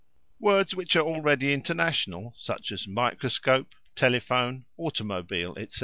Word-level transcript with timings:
Words 0.39 0.73
which 0.73 0.95
are 0.95 1.05
already 1.05 1.53
international, 1.53 2.33
such 2.39 2.71
as 2.71 2.87
"microscope, 2.87 3.75
telephone, 3.95 4.65
automobile", 4.75 5.51
etc. 5.59 5.79